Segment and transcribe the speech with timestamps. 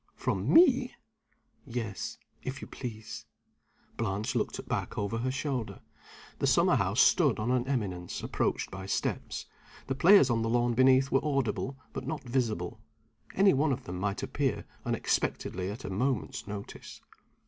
[0.15, 0.95] "From me?"
[1.63, 3.27] "Yes if you please."
[3.97, 5.79] Blanche looked back over her shoulder.
[6.39, 9.45] The summer house stood on an eminence, approached by steps.
[9.85, 12.79] The players on the lawn beneath were audible, but not visible.
[13.35, 16.99] Any one of them might appear, unexpectedly, at a moment's notice.